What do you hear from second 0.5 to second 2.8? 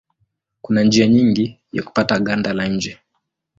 Kuna njia nyingi za kupata ganda la